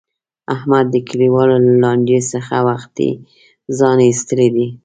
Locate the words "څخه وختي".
2.31-3.09